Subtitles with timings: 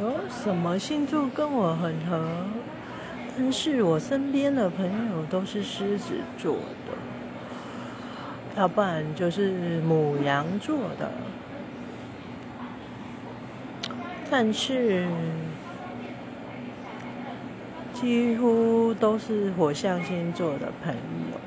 [0.00, 2.46] 有什么星座跟我很合
[3.36, 6.96] 但是我身边的朋友都是狮子座的
[8.56, 11.10] 要不然就是母羊座的。
[14.30, 15.06] 但是
[17.94, 21.38] 几乎都是火象星座的朋友。